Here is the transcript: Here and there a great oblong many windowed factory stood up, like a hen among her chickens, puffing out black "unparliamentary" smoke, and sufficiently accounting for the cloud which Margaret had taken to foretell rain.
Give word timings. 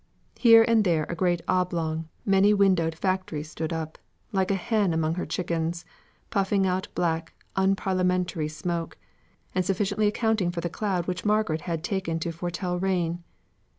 Here 0.39 0.65
and 0.67 0.83
there 0.83 1.05
a 1.09 1.15
great 1.15 1.43
oblong 1.47 2.07
many 2.25 2.55
windowed 2.55 2.95
factory 2.95 3.43
stood 3.43 3.71
up, 3.71 3.99
like 4.31 4.49
a 4.49 4.55
hen 4.55 4.93
among 4.93 5.13
her 5.13 5.27
chickens, 5.27 5.85
puffing 6.31 6.65
out 6.65 6.87
black 6.95 7.33
"unparliamentary" 7.55 8.47
smoke, 8.47 8.97
and 9.53 9.63
sufficiently 9.63 10.07
accounting 10.07 10.49
for 10.49 10.61
the 10.61 10.69
cloud 10.71 11.05
which 11.05 11.23
Margaret 11.23 11.61
had 11.69 11.83
taken 11.83 12.17
to 12.21 12.31
foretell 12.31 12.79
rain. 12.79 13.23